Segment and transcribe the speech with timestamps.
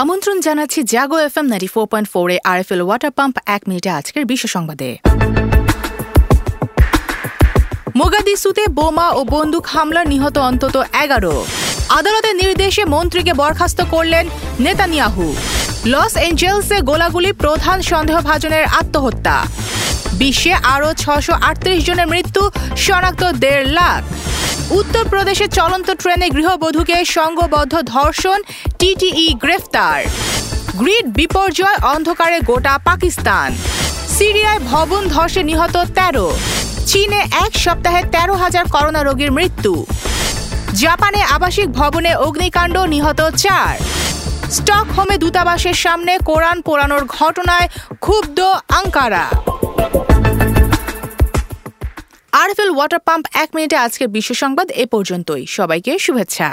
[0.00, 3.34] আমন্ত্রণ জানাচ্ছি Jago F M ninety four point four A R F L water pump
[3.56, 4.88] এক মিনিটে আজকের বিশ্ব সংবাদে।
[7.98, 11.34] মোগাদিসুতে বোমা ও বন্দুক হামলার নিহত অন্তত এগারো।
[11.98, 14.24] আদালতের নির্দেশে মন্ত্রীকে বরখাস্ত করলেন
[14.66, 15.26] নেতানিয়াহু।
[15.92, 19.36] লস এঞ্জেলসে গোলাগুলি প্রধান সন্দেহভাজনের আত্মহত্যা।
[20.20, 21.34] বিশ্বে আরও ছশো
[21.86, 22.42] জনের মৃত্যু,
[22.86, 24.02] শনাক্ত দেড় লাখ।
[24.78, 28.42] উত্তরপ্রদেশে চলন্ত ট্রেনে গৃহবধূকে সংঘবদ্ধ ধর্ষণ,
[28.78, 30.04] টিটিই গ্রেফতার।
[30.76, 33.48] গ্রিড বিপর্যয় অন্ধকারে গোটা পাকিস্তান।
[34.18, 36.38] সিরিয়ায় ভবন ধসে নিহত তেরো।
[36.86, 39.86] চীনে এক সপ্তাহে তেরো হাজার করোনা রোগীর মৃত্যু।
[40.74, 43.74] জাপানে আবাসিক ভবনে অগ্নিকাণ্ড নিহত চার।
[44.50, 47.68] স্টকহোমে দূতাবাসের সামনে কোরআন পোড়ানোর ঘটনায়
[48.00, 49.30] ক্ষুব্ধ আঙ্কারা।
[52.42, 56.48] আরএফএল ওয়াটার পাম্প এক মিনিটে আজকের বিশ্ব সংবাদ এ পর্যন্তই। সবাইকে শুভেচ্ছা।